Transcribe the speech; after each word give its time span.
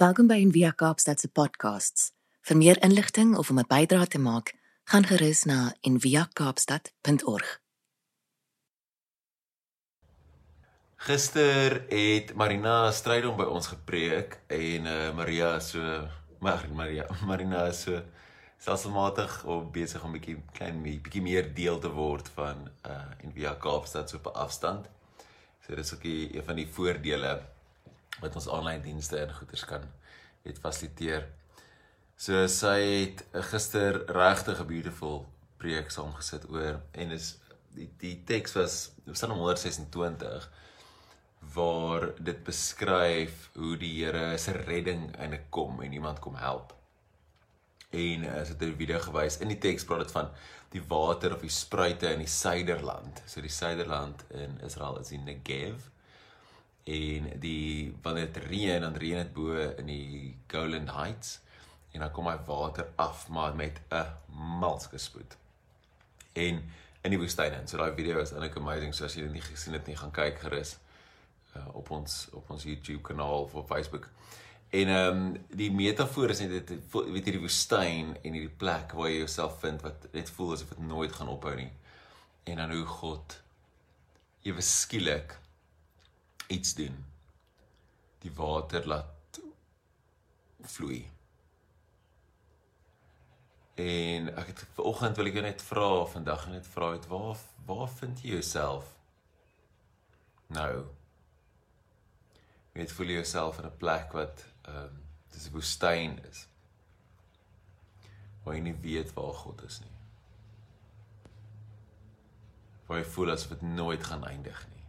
Welkom 0.00 0.30
by 0.30 0.38
Envia 0.40 0.70
Kaapstad 0.72 1.20
se 1.20 1.28
podcasts. 1.28 2.06
Vir 2.48 2.56
meer 2.56 2.78
inligting 2.80 3.34
of 3.36 3.50
om 3.50 3.58
'n 3.60 3.66
bydrae 3.68 4.06
te 4.06 4.18
maak, 4.18 4.54
gaan 4.84 5.04
gerus 5.04 5.44
na 5.44 5.74
enviakaapstad.org. 5.80 7.60
Gister 10.96 11.84
het 11.88 12.34
Marina 12.34 12.90
Strydom 12.90 13.36
by 13.36 13.44
ons 13.44 13.66
gepreek 13.66 14.40
en 14.46 14.86
uh, 14.86 15.12
Maria 15.14 15.60
so 15.60 16.08
Mar 16.38 16.64
Maria 16.72 17.04
Marina 17.28 17.72
so 17.72 18.00
selfsmatig 18.58 19.44
op 19.44 19.72
besig 19.72 20.04
om 20.04 20.10
'n 20.10 20.18
bietjie 20.18 20.42
klein 20.52 20.82
bietjie 20.82 21.22
meer 21.22 21.54
deel 21.54 21.78
te 21.78 21.92
word 21.92 22.28
van 22.28 22.70
uh 22.88 23.24
en 23.24 23.32
via 23.32 23.54
Kaapstad 23.54 24.10
so 24.10 24.16
op 24.16 24.26
afstand. 24.26 24.88
So 25.60 25.74
dis 25.74 25.94
ook 25.94 26.04
een 26.04 26.44
van 26.44 26.56
die 26.56 26.68
voordele 26.68 27.59
wat 28.20 28.34
ons 28.34 28.48
aanlyn 28.48 28.82
dienste 28.82 29.18
en 29.18 29.34
goeders 29.34 29.64
kan 29.64 29.86
het 30.42 30.58
fasiliteer. 30.58 31.28
So 32.20 32.46
sy 32.52 32.78
het 32.80 33.22
gister 33.52 34.02
regtig 34.12 34.60
'n 34.60 34.66
beautiful 34.66 35.28
preek 35.56 35.90
saamgesit 35.90 36.48
oor 36.50 36.80
en 36.92 37.10
is 37.10 37.38
die 37.76 37.88
die 37.98 38.16
teks 38.26 38.52
was 38.58 38.92
Psalm 39.12 39.38
126 39.38 40.50
waar 41.54 42.10
dit 42.18 42.44
beskryf 42.44 43.48
hoe 43.54 43.76
die 43.80 44.04
Here 44.04 44.38
se 44.38 44.52
redding 44.52 45.16
in 45.18 45.38
kom 45.48 45.80
en 45.80 45.92
iemand 45.92 46.18
kom 46.18 46.34
help. 46.34 46.74
En 47.90 48.28
as 48.30 48.48
dit 48.48 48.68
'n 48.68 48.76
video 48.76 48.98
gewys 48.98 49.38
in 49.38 49.48
die 49.48 49.58
teks 49.58 49.84
praat 49.84 50.04
dit 50.04 50.10
van 50.10 50.28
die 50.70 50.82
water 50.88 51.34
of 51.34 51.40
die 51.40 51.50
spruite 51.50 52.12
in 52.12 52.18
die 52.18 52.28
suiderland. 52.28 53.22
So 53.26 53.40
die 53.40 53.50
suiderland 53.50 54.24
in 54.30 54.60
Israel 54.60 54.98
is 54.98 55.08
die 55.08 55.18
Negev. 55.18 55.90
En 56.90 57.30
die 57.42 57.94
wanneer 58.02 58.32
dit 58.32 58.44
reën, 58.50 58.80
dan 58.82 58.96
reën 58.98 59.22
dit 59.22 59.32
bo 59.34 59.54
in 59.78 59.86
die 59.86 60.34
Golan 60.50 60.88
Heights 60.96 61.38
en 61.92 62.02
dan 62.02 62.12
kom 62.14 62.28
hy 62.30 62.36
water 62.46 62.88
af 63.02 63.28
maar 63.28 63.54
met 63.56 63.80
'n 63.90 64.06
malske 64.60 64.98
spoed. 64.98 65.36
En 66.32 66.62
in 67.00 67.10
die 67.10 67.18
woestyn 67.18 67.52
en 67.52 67.68
so 67.68 67.76
daai 67.76 67.94
video 67.94 68.20
is 68.20 68.32
eintlik 68.32 68.56
amazing 68.56 68.94
so 68.94 69.04
as 69.04 69.14
jy 69.14 69.22
dit 69.22 69.32
nie 69.32 69.44
gesien 69.44 69.72
het 69.72 69.86
nie 69.86 69.96
gaan 69.96 70.12
kyk 70.12 70.38
gerus 70.38 70.78
uh, 71.56 71.74
op 71.74 71.90
ons 71.90 72.28
op 72.32 72.50
ons 72.50 72.64
YouTube 72.64 73.02
kanaal 73.02 73.42
of 73.42 73.54
op 73.54 73.68
Facebook. 73.68 74.08
En 74.70 74.88
ehm 74.88 75.16
um, 75.16 75.46
die 75.48 75.70
metafoor 75.72 76.30
is 76.30 76.38
net 76.38 76.50
dit 76.68 76.82
weet 76.92 77.24
hierdie 77.24 77.42
woestyn 77.42 78.16
en 78.22 78.32
hierdie 78.32 78.56
plek 78.62 78.92
waar 78.92 79.10
jy 79.10 79.22
jouself 79.24 79.58
vind 79.60 79.82
wat 79.82 80.06
net 80.12 80.30
voel 80.30 80.52
asof 80.52 80.68
dit 80.68 80.86
nooit 80.86 81.12
gaan 81.12 81.28
ophou 81.28 81.54
nie. 81.56 81.72
En 82.44 82.56
dan 82.56 82.70
hoe 82.70 82.84
God 82.86 83.40
ewe 84.42 84.62
skielik 84.62 85.38
iets 86.50 86.74
doen. 86.74 86.98
Die 88.20 88.32
water 88.36 88.86
laat 88.86 89.40
vloei. 90.74 91.00
En 93.80 94.28
ek 94.36 94.52
het 94.52 94.64
vanoggend 94.76 95.16
wil 95.16 95.30
ek 95.30 95.38
jou 95.38 95.44
net 95.46 95.62
vra 95.64 95.90
vandag 96.14 96.48
net 96.52 96.66
vra 96.68 96.92
het 96.98 97.06
waar 97.08 97.38
waar 97.64 97.88
vind 97.88 98.20
jy 98.20 98.34
jouself 98.34 98.96
nou 100.50 100.88
Jy 102.72 102.86
voel 102.88 103.06
jouself 103.16 103.58
in 103.58 103.66
'n 103.66 103.76
plek 103.76 104.12
wat 104.12 104.44
ehm 104.62 104.76
um, 104.76 105.02
dis 105.30 105.46
'n 105.46 105.52
woestyn 105.52 106.18
is. 106.30 106.46
Waar 108.42 108.54
jy 108.54 108.60
nie 108.60 108.78
weet 108.80 109.12
waar 109.12 109.34
God 109.34 109.62
is 109.62 109.80
nie. 109.80 109.96
Waar 112.86 112.98
jy 112.98 113.04
voel 113.04 113.30
asof 113.30 113.48
dit 113.48 113.62
nooit 113.62 114.04
gaan 114.04 114.24
eindig 114.24 114.66
nie. 114.68 114.79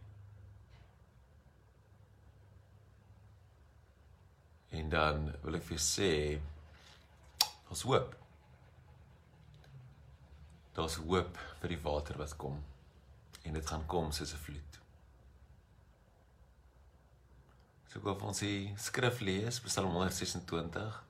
En 4.71 4.89
dan 4.89 5.29
wil 5.43 5.57
ek 5.59 5.65
vir 5.67 5.77
jou 5.77 5.83
sê 5.83 6.11
ons 7.71 7.85
hoop. 7.87 8.15
Daar's 10.75 10.99
hoop 11.03 11.39
vir 11.61 11.73
die 11.75 11.81
water 11.83 12.19
wat 12.19 12.37
kom 12.39 12.61
en 13.41 13.57
dit 13.57 13.67
gaan 13.67 13.85
kom 13.89 14.11
soos 14.11 14.33
'n 14.33 14.43
vloed. 14.45 14.79
So 17.91 17.99
wil 17.99 18.15
vir 18.15 18.27
ons 18.27 18.39
die 18.39 18.73
skrif 18.77 19.19
lees, 19.19 19.59
Psalm 19.59 19.91
126. 19.91 21.03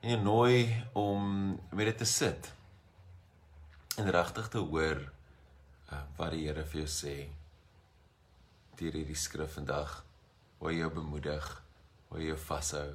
En 0.00 0.10
jy 0.10 0.16
nooi 0.16 0.84
om 0.92 1.60
met 1.70 1.86
dit 1.86 1.98
te 1.98 2.04
sit 2.04 2.52
en 3.96 4.10
regtig 4.10 4.48
te 4.48 4.58
hoor 4.58 5.12
uh, 5.92 6.02
wat 6.16 6.30
die 6.30 6.48
Here 6.48 6.64
vir 6.64 6.80
jou 6.80 6.88
sê 6.90 7.28
deur 8.76 8.92
hierdie 8.92 9.14
skrif 9.16 9.54
vandag, 9.54 10.04
waar 10.58 10.72
jy 10.72 10.80
jou 10.80 10.90
bemoedig, 10.90 11.62
waar 12.08 12.22
jy 12.22 12.30
jou 12.30 12.38
vashou. 12.38 12.88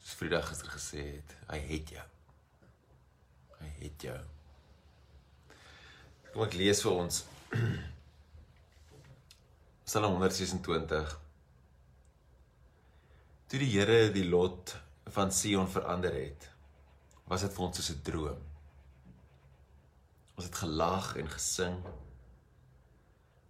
Soos 0.00 0.16
Vrydag 0.20 0.48
gister 0.48 0.70
gesê 0.70 1.02
het, 1.16 1.36
hy 1.50 1.60
het 1.72 1.92
jou. 1.96 2.06
Hy 3.60 3.70
het 3.80 4.08
jou. 4.08 4.18
Kom 6.32 6.46
ek 6.46 6.56
lees 6.58 6.82
vir 6.84 6.92
ons 6.92 7.22
Psalm 9.86 10.18
126 10.18 11.14
Toe 13.46 13.60
die 13.62 13.70
Here 13.70 14.10
die 14.10 14.26
lot 14.26 14.74
van 15.14 15.30
Sion 15.30 15.68
verander 15.70 16.12
het, 16.12 16.48
was 17.30 17.44
dit 17.46 17.52
vir 17.54 17.66
ons 17.66 17.78
soos 17.78 17.90
'n 17.94 18.02
droom. 18.08 18.40
Ons 20.36 20.48
het 20.48 20.58
gelag 20.62 21.14
en 21.16 21.30
gesing. 21.30 21.78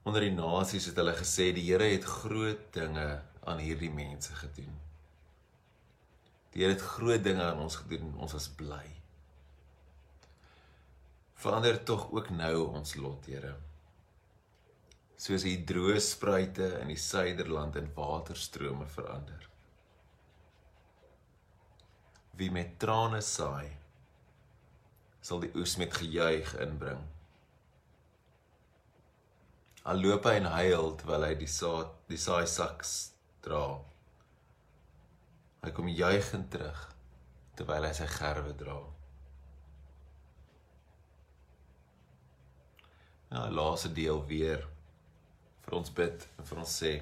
Onder 0.05 0.21
die 0.21 0.37
nasies 0.37 0.87
het 0.87 1.00
hulle 1.00 1.17
gesê 1.17 1.49
die 1.56 1.65
Here 1.71 1.88
het 1.91 2.05
groot 2.05 2.69
dinge 2.77 3.09
aan 3.47 3.62
hierdie 3.62 3.93
mense 3.93 4.34
gedoen. 4.43 4.75
Die 6.53 6.65
Here 6.65 6.73
het 6.73 6.84
groot 6.84 7.25
dinge 7.25 7.45
aan 7.45 7.62
ons 7.62 7.79
gedoen 7.83 8.11
en 8.11 8.21
ons 8.27 8.37
was 8.37 8.49
bly. 8.59 8.84
Verander 11.37 11.83
tog 11.85 12.09
ook 12.12 12.31
nou 12.33 12.69
ons 12.79 12.95
lot, 12.97 13.27
Here. 13.29 13.56
Soos 15.17 15.45
die 15.45 15.59
droë 15.69 16.01
spruite 16.01 16.71
in 16.81 16.93
die 16.93 17.01
suiderland 17.01 17.77
in 17.81 17.93
waterstrome 17.97 18.89
verander 18.93 19.47
wie 22.37 22.53
met 22.53 22.79
trane 22.83 23.23
saai 23.25 23.69
sal 25.25 25.41
die 25.43 25.53
oes 25.56 25.77
met 25.81 25.95
gejuig 25.97 26.53
inbring 26.65 27.05
al 29.93 30.03
loop 30.05 30.29
hy 30.29 30.35
en 30.43 30.49
huil 30.56 30.91
terwyl 31.01 31.25
hy 31.29 31.35
die 31.41 31.53
saad 31.53 31.95
die 32.12 32.21
saai 32.21 32.45
sak 32.53 32.85
dra 33.47 33.65
hy 35.65 35.73
kom 35.75 35.91
juigend 35.91 36.51
terug 36.55 36.84
terwyl 37.59 37.89
hy 37.89 37.93
sy 37.99 38.09
gerwe 38.19 38.55
dra 38.62 38.79
nou 43.35 43.45
laaste 43.59 43.93
deel 44.01 44.23
weer 44.31 44.67
vir 45.67 45.79
ons 45.81 45.95
bid 46.01 46.27
en 46.39 46.51
vir 46.51 46.65
ons 46.65 46.81
sê 46.83 46.97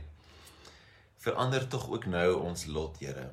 verander 1.24 1.64
tog 1.72 1.88
ook 1.92 2.06
nou 2.12 2.28
ons 2.50 2.68
lot 2.76 3.00
Here 3.00 3.30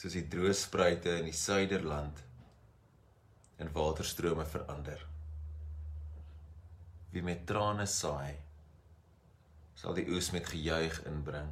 soos 0.00 0.14
die 0.16 0.26
droë 0.32 0.54
spruite 0.56 1.12
in 1.20 1.26
die 1.28 1.36
suiderland 1.36 2.22
in 3.60 3.72
waterstrome 3.74 4.46
verander. 4.48 5.02
Wie 7.12 7.22
met 7.26 7.42
trane 7.46 7.84
saai, 7.90 8.38
sal 9.76 9.96
die 9.98 10.06
oes 10.14 10.30
met 10.32 10.48
gejuig 10.48 11.02
inbring. 11.10 11.50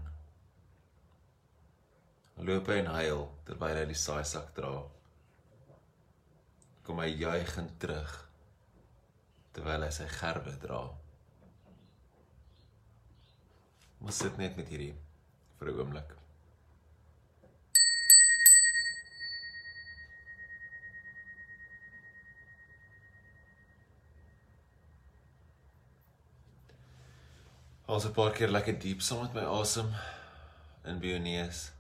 Loop 2.39 2.69
hy 2.71 2.79
en 2.79 2.93
huil 2.95 3.25
terwyl 3.49 3.81
hy 3.81 3.85
die 3.91 3.99
saaisak 3.99 4.53
dra. 4.55 4.71
Kom 6.87 7.01
hy 7.03 7.11
juigend 7.19 7.73
terug 7.83 8.13
terwyl 9.57 9.83
hy 9.83 9.91
sy 9.91 10.07
gerwe 10.13 10.55
dra. 10.63 10.85
Ons 13.99 14.21
sit 14.23 14.39
net 14.39 14.55
met 14.57 14.71
hierdie 14.71 14.95
vir 15.59 15.73
'n 15.73 15.81
oomblik. 15.83 16.15
Haal 27.89 28.07
'n 28.07 28.15
paar 28.15 28.33
keer 28.39 28.55
lekker 28.55 28.79
diep 28.79 29.03
saam 29.03 29.23
met 29.25 29.35
my 29.35 29.45
asem 29.59 29.91
in 30.85 31.01
by 31.01 31.11
jou 31.13 31.19
neus. 31.19 31.78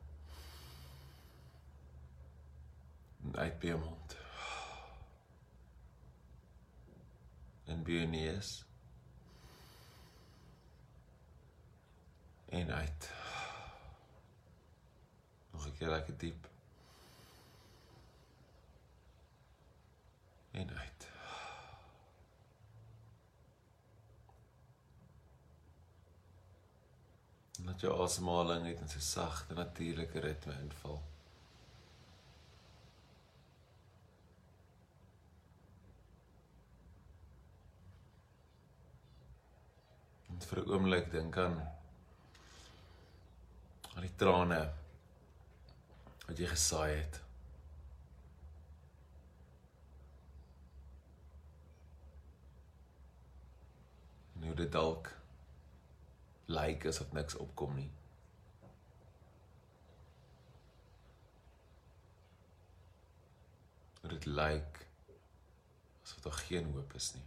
Uit 3.38 3.58
by 3.58 3.66
jou 3.70 3.78
mond. 3.78 4.16
In 7.70 7.84
by 7.86 7.98
jou 8.00 8.06
neus. 8.10 8.48
En 12.48 12.72
uit. 12.74 13.10
Nog 15.50 15.66
'n 15.66 15.76
keer 15.78 15.88
lekker 15.88 16.16
diep. 16.18 16.48
En 20.50 20.70
uit. 20.70 21.08
Dat 27.58 27.80
jou 27.80 28.02
asemhaling 28.02 28.62
net 28.62 28.80
in 28.80 28.86
'n 28.96 29.00
sagte 29.00 29.54
natuurlike 29.54 30.18
ritme 30.18 30.52
inval. 30.60 31.02
Vir 40.48 40.58
'n 40.62 40.70
oomblik 40.72 41.10
dink 41.12 41.36
aan 41.36 41.56
al 43.94 44.04
die 44.06 44.16
trane 44.16 44.60
wat 46.26 46.38
jy 46.38 46.48
gesaai 46.48 46.92
het. 46.94 47.20
Nou 54.40 54.54
dit 54.54 54.72
dalk 54.72 55.10
lyk 56.46 56.86
asof 56.88 57.12
niks 57.12 57.36
opkom 57.44 57.74
nie. 57.76 57.90
Dit 64.08 64.24
lyk 64.24 64.86
asof 66.02 66.22
daar 66.24 66.38
geen 66.46 66.72
hoop 66.72 66.94
is 66.96 67.12
nie. 67.14 67.26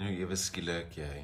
En 0.00 0.06
nou 0.06 0.14
ewe 0.16 0.36
skielik 0.40 0.94
jy 0.96 1.14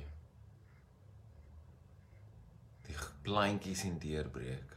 die 2.85 2.97
plantjies 3.25 3.87
in 3.89 3.95
deurbreek. 4.03 4.75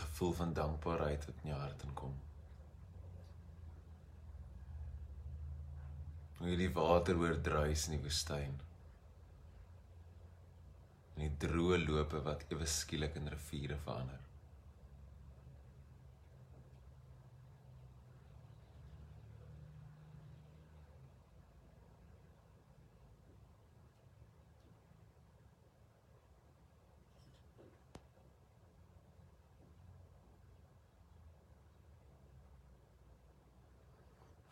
Gevoel 0.00 0.36
van 0.42 0.52
dankbaarheid 0.58 1.24
wat 1.30 1.40
in 1.40 1.54
jou 1.54 1.62
hart 1.62 1.86
inkom. 1.88 2.12
Hoe 6.42 6.50
hierdie 6.50 6.68
water 6.76 7.22
oordruis 7.24 7.86
in 7.88 7.96
die 7.96 8.02
woestyn. 8.04 8.60
En 11.16 11.24
die 11.24 11.32
droë 11.48 11.80
lope 11.86 12.20
wat 12.28 12.44
ewe 12.52 12.68
skielik 12.68 13.16
in 13.22 13.32
riviere 13.38 13.80
verander. 13.88 14.23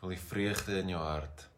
Voel 0.02 0.16
die 0.16 0.20
vreugde 0.20 0.78
in 0.78 0.88
jou 0.90 1.00
hart. 1.00 1.49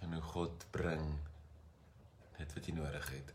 En 0.00 0.12
hoe 0.12 0.22
God 0.32 0.66
bring 0.74 1.04
dit 2.40 2.56
wat 2.56 2.66
jy 2.66 2.74
nodig 2.74 3.06
het. 3.14 3.30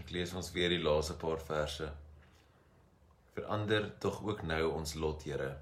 Ek 0.00 0.16
lees 0.16 0.32
ons 0.32 0.54
weer 0.56 0.72
die 0.72 0.80
laaste 0.80 1.20
paar 1.20 1.44
verse 1.52 1.92
verander 3.38 3.88
tog 4.02 4.22
ook 4.26 4.42
nou 4.42 4.64
ons 4.72 4.94
lot, 4.98 5.22
Here. 5.22 5.52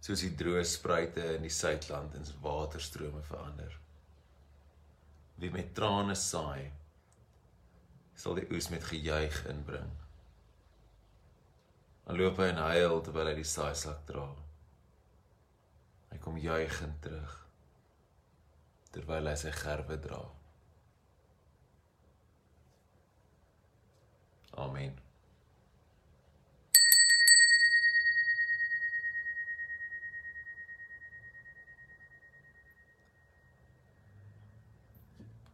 Soos 0.00 0.24
die 0.24 0.32
droë 0.34 0.64
spruite 0.64 1.24
in 1.36 1.44
die 1.44 1.52
suidland 1.52 2.14
in 2.16 2.26
waterstrome 2.42 3.22
verander. 3.28 3.74
Wie 5.40 5.50
met 5.52 5.74
trane 5.76 6.16
saai, 6.16 6.70
sal 8.16 8.36
die 8.36 8.48
oes 8.52 8.68
met 8.72 8.84
gejuig 8.84 9.42
inbring. 9.52 9.92
Dan 12.06 12.18
loop 12.18 12.40
hy 12.40 12.48
en 12.50 12.64
huil 12.64 13.04
terwyl 13.04 13.30
hy 13.30 13.36
die 13.38 13.46
saaisak 13.48 14.02
dra. 14.08 14.26
Hy 16.10 16.18
kom 16.24 16.40
juigend 16.40 16.98
terug 17.04 17.36
terwyl 18.90 19.28
hy 19.30 19.36
sy 19.38 19.52
gerwe 19.54 20.00
dra. 20.02 20.18
Amen. 24.58 24.96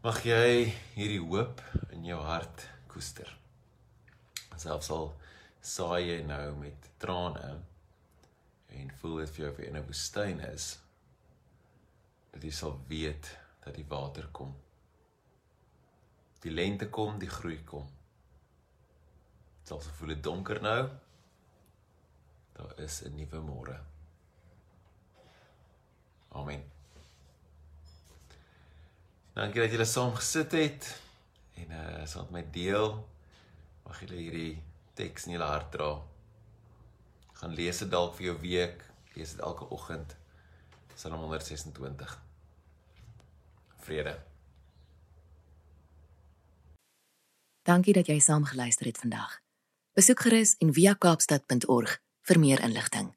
Mag 0.06 0.20
jy 0.22 0.68
hierdie 0.94 1.18
hoop 1.18 1.58
in 1.90 2.04
jou 2.06 2.20
hart 2.22 2.62
koester. 2.86 3.26
Selfs 4.54 4.90
al 4.94 5.08
saai 5.58 6.04
jy 6.04 6.18
nou 6.28 6.52
met 6.60 6.86
trane 7.02 7.48
en 8.76 8.92
voel 9.00 9.16
dit 9.24 9.32
vir 9.32 9.42
jou 9.42 9.50
of 9.50 9.58
jy 9.58 9.66
in 9.66 9.78
'n 9.80 9.88
woestyn 9.88 10.44
is, 10.46 10.66
dat 12.30 12.46
jy 12.46 12.52
sal 12.54 12.78
weet 12.92 13.32
dat 13.64 13.74
die 13.74 13.88
water 13.88 14.28
kom. 14.30 14.54
Die 16.46 16.54
lente 16.54 16.86
kom, 16.86 17.18
die 17.18 17.32
groei 17.38 17.58
kom. 17.64 17.90
Selfs 19.64 19.90
al 19.90 19.98
voel 19.98 20.14
dit 20.14 20.22
donker 20.22 20.62
nou, 20.62 20.88
daar 22.54 22.78
is 22.78 23.02
'n 23.02 23.16
nuwe 23.16 23.42
môre. 23.42 23.80
Amen. 26.30 26.75
Dankie 29.36 29.60
dat 29.60 29.70
julle 29.70 29.84
saam 29.84 30.14
gesit 30.16 30.54
het 30.56 30.86
en 31.60 31.72
uh 31.76 32.04
saam 32.08 32.28
met 32.30 32.46
my 32.46 32.52
deel. 32.52 32.94
Mag 33.84 33.98
julle 34.00 34.16
hierdie 34.16 34.62
teks 34.96 35.26
in 35.26 35.34
julle 35.34 35.48
hart 35.50 35.68
dra. 35.74 35.90
Gaan 37.36 37.52
lees 37.58 37.82
dit 37.82 37.90
dalk 37.92 38.14
vir 38.16 38.30
jou 38.30 38.36
week, 38.40 38.80
lees 39.12 39.34
dit 39.34 39.42
elke 39.44 39.68
oggend. 39.68 40.16
Psalm 40.94 41.20
126. 41.20 42.16
Vrede. 43.84 44.16
Dankie 47.68 47.92
dat 47.92 48.08
jy 48.08 48.16
saam 48.24 48.48
geluister 48.48 48.88
het 48.88 49.04
vandag. 49.04 49.36
Besoek 49.92 50.24
gerus 50.24 50.56
en 50.64 50.72
via 50.72 50.94
kaapstad.org 50.94 51.98
vir 52.22 52.40
meer 52.40 52.64
inligting. 52.64 53.12